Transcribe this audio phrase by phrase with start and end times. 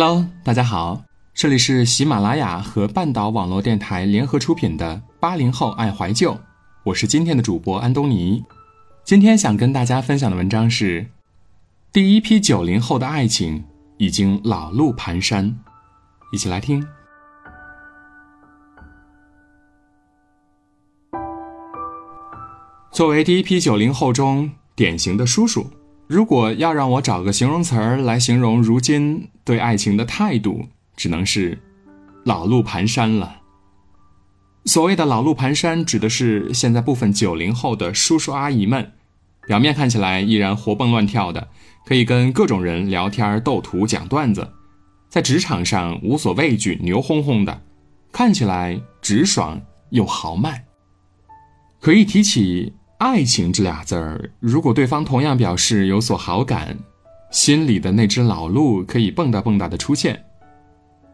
[0.00, 1.02] Hello，大家好，
[1.34, 6.34] 这里是喜马拉雅和半岛网络电台联合出品的《八零后爱怀旧》，
[6.84, 8.44] 我是今天的主播安东尼。
[9.02, 11.04] 今天想跟大家分享的文章是：
[11.92, 13.64] 第一批九零后的爱情
[13.96, 15.52] 已经老路蹒跚，
[16.30, 16.86] 一起来听。
[22.92, 25.68] 作为第一批九零后中典型的叔叔。
[26.06, 31.58] 如果要让我找个形容词儿来形容如今对爱情的态度，只能是
[32.22, 33.40] 老路蹒跚了。
[34.66, 38.92] 所谓的老路蹒跚，指的是现在部分九零后的叔叔阿姨们，
[39.46, 41.48] 表面看起来依然活蹦乱跳的，
[41.86, 44.46] 可以跟各种人聊天、斗图、讲段子，
[45.08, 47.62] 在职场上无所畏惧、牛哄哄的，
[48.12, 50.62] 看起来直爽又豪迈。
[51.80, 52.74] 可一提起……
[52.98, 56.76] 爱情这俩字儿，如果对方同样表示有所好感，
[57.30, 60.24] 心里的那只老鹿可以蹦跶蹦跶的出现。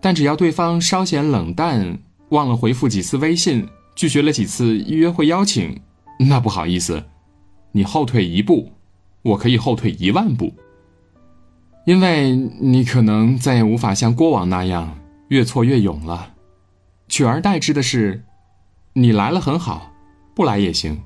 [0.00, 1.98] 但只要对方稍显冷淡，
[2.30, 5.80] 忘了回复几次微信，拒绝了几次约会邀请，
[6.18, 7.04] 那不好意思，
[7.70, 8.72] 你后退一步，
[9.22, 10.52] 我可以后退一万步，
[11.86, 16.34] 因为你可能再也无法像过往那样越挫越勇了。
[17.08, 18.24] 取而代之的是，
[18.94, 19.92] 你来了很好，
[20.34, 21.00] 不来也行。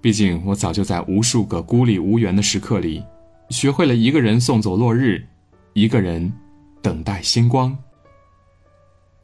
[0.00, 3.04] 毕竟，我早就在无数个孤立无援的时刻里，
[3.50, 5.22] 学会了一个人送走落日，
[5.72, 6.32] 一个人
[6.80, 7.76] 等待星光。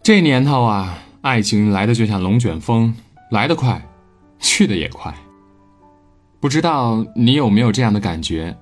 [0.03, 2.95] 这年头啊，爱情来的就像龙卷风，
[3.31, 3.81] 来得快，
[4.39, 5.15] 去的也快。
[6.41, 8.57] 不知道你有没有这样的感觉？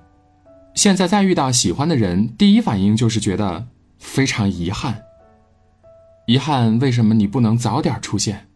[0.75, 5.01] 现在再遇到喜欢的人，第一反应就是觉得非常遗憾。
[6.27, 8.47] 遗憾，为什么你不能早点出现？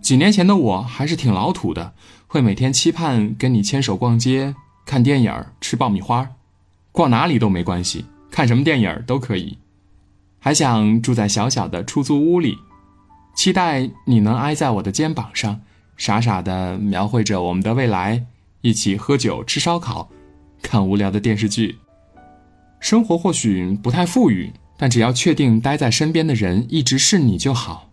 [0.00, 1.92] 几年前的我还是挺老土的，
[2.26, 4.54] 会每天期盼跟你牵手逛街、
[4.86, 6.28] 看电影、吃爆米花，
[6.98, 9.56] 逛哪里都没关系，看什么电影都可以，
[10.40, 12.58] 还想住在小小的出租屋里，
[13.36, 15.60] 期待你能挨在我的肩膀上，
[15.96, 18.26] 傻傻的描绘着我们的未来，
[18.62, 20.08] 一起喝酒、吃烧烤、
[20.60, 21.78] 看无聊的电视剧。
[22.80, 27.92] 生活或许不太富裕，但只要确定待在身边的人一直是你就好。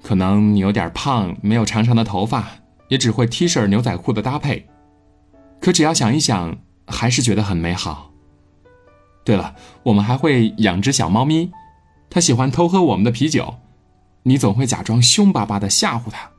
[0.00, 2.48] 可能你有点胖，没有长长的头发，
[2.86, 4.64] 也只会 T 恤牛仔裤的搭配。
[5.60, 6.56] 可只要想一想，
[6.86, 8.04] 还是觉得很美好。
[9.28, 11.50] 对了，我们还会养只小猫咪，
[12.08, 13.56] 它喜欢偷喝我们的啤酒，
[14.22, 16.30] 你总会假装凶巴巴的吓唬它。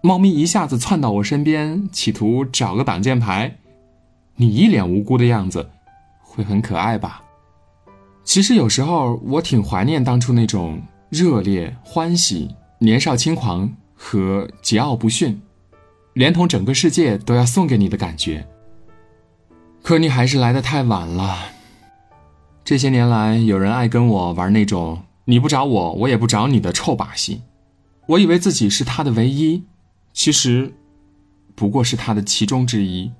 [0.00, 3.56] 猫咪一下子窜到我身边，企图找个挡箭牌，
[4.36, 5.68] 你一脸无辜的样子，
[6.22, 7.20] 会很可爱吧？
[8.22, 12.54] 其实有时候我挺怀念当初那种热烈欢喜。
[12.78, 15.42] 年少轻狂和桀骜不驯，
[16.12, 18.46] 连同整个世界都要送给你的感觉。
[19.82, 21.53] 可你还是来的太晚了。
[22.64, 27.42] 这些年来，有人爱跟我玩那种“你不找我，我也不找你”的臭把戏。
[28.06, 29.64] 我以为自己是他的唯一，
[30.12, 30.74] 其实
[31.54, 33.12] 不过是他的其中之一。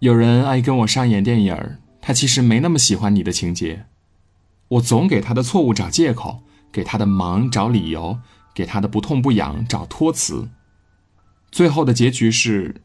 [0.00, 1.56] 有人爱跟我上演电影，
[2.00, 3.86] 他其实没那么喜欢你的情节。
[4.68, 6.42] 我总给他的错误找借口。
[6.72, 8.18] 给他的忙找理由，
[8.54, 10.48] 给他的不痛不痒找托词。
[11.50, 12.80] 最后的结局是，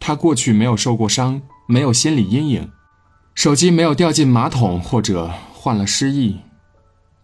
[0.00, 2.72] 他过去没有受过伤，没有心理阴影，
[3.34, 6.40] 手机没有掉进马桶或者患了失忆，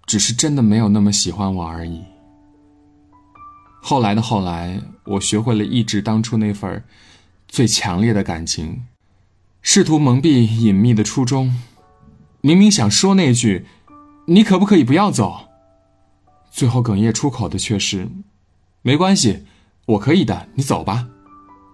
[0.07, 2.03] 只是真的没有那么喜欢我而已。
[3.83, 6.83] 后来的后来，我学会了抑制当初那份
[7.49, 8.85] 最强烈的感情，
[9.61, 11.63] 试图蒙蔽隐秘的初衷。
[12.41, 13.67] 明明想说那句
[14.27, 15.49] “你可不可以不要走”。
[16.51, 18.09] 最后哽咽出口的却是
[18.81, 19.45] ：“没关系，
[19.87, 21.09] 我可以的，你走吧，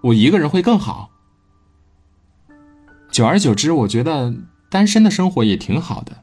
[0.03, 1.12] 我一个人会更好。”
[3.13, 4.35] 久而久之，我觉得
[4.71, 6.17] 单身的生活也挺好的，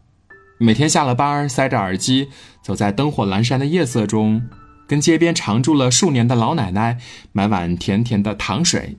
[0.57, 2.27] 每天下了班塞着耳机，
[2.63, 4.41] 走在灯火阑珊的夜色中，
[4.87, 6.97] 跟街边常住了数年的老奶奶
[7.31, 8.97] 买碗甜甜的糖水，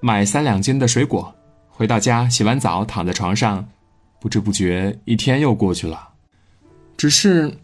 [0.00, 1.32] 买三两斤的水果，
[1.68, 3.68] 回到家洗完澡躺在床上，
[4.20, 6.08] 不知不觉一天又过去了，
[6.96, 7.58] 只是。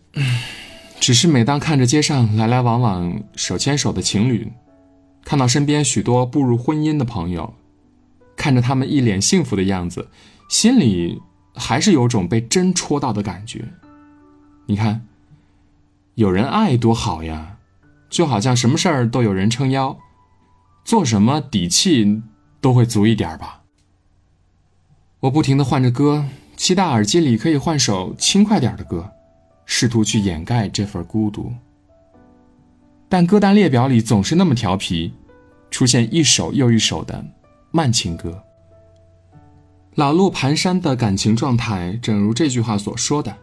[0.98, 4.50] 只是每当看着街上来来往往手牵手的情侣，
[5.24, 7.52] 看到身边许多步入婚姻的朋友，
[8.46, 10.08] 看着他们一脸幸福的样子，
[10.48, 11.20] 心里
[11.56, 13.64] 还是有种被针戳到的感觉。
[14.66, 15.04] 你看，
[16.14, 17.56] 有人爱多好呀，
[18.08, 19.98] 就好像什么事儿都有人撑腰，
[20.84, 22.22] 做什么底气
[22.60, 23.62] 都会足一点吧。
[25.18, 26.24] 我不停的换着歌，
[26.56, 29.10] 期待耳机里可以换首轻快点的歌。
[29.64, 31.52] 试图去掩盖这份孤独，
[33.08, 35.12] 但歌单列表里总是那么调皮，
[35.68, 37.26] 出现一首又一首的
[37.76, 38.42] 慢情歌。
[39.96, 43.36] 老路蹒跚的感情状态，正如这句话所说的：“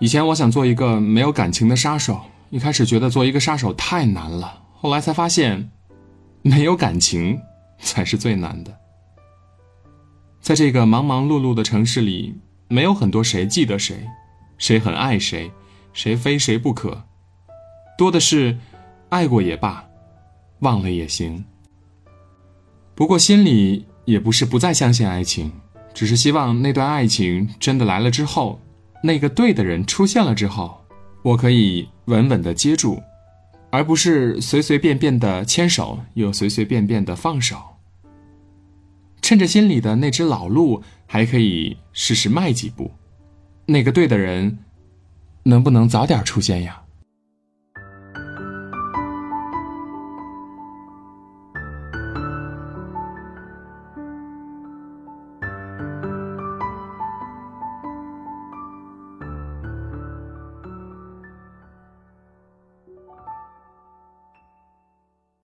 [0.00, 2.18] 以前我想做一个没有感情的杀手，
[2.48, 5.70] 一开始觉得做一个杀手太难了，后来才发现，
[6.40, 7.38] 没有感情
[7.78, 8.74] 才是最难的。
[10.40, 12.34] 在这个忙忙碌碌的城市里，
[12.68, 14.08] 没有很多谁记得谁，
[14.56, 15.52] 谁很爱谁，
[15.92, 17.02] 谁非谁不可，
[17.98, 18.58] 多的是
[19.10, 19.84] 爱过也罢，
[20.60, 21.44] 忘了也行。
[23.02, 25.50] 不过心里也不是不再相信爱情，
[25.92, 28.60] 只是希望那段爱情真的来了之后。
[29.02, 30.80] 那个对的人出现了之后，
[31.24, 33.02] 我可以稳稳的接住，
[33.72, 37.56] 而不是随随便便的牵手，又随随便便的放手。
[39.20, 42.92] 趁着心里的那只老鹿还可以试试迈几步，
[43.66, 44.60] 那个对的人，
[45.42, 46.81] 能不能早点出现呀？